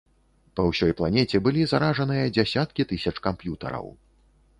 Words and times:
Па 0.59 0.63
ўсёй 0.69 0.93
планеце 1.01 1.41
былі 1.47 1.65
заражаныя 1.73 2.31
дзясяткі 2.37 2.87
тысяч 2.93 3.15
камп'ютараў. 3.29 3.87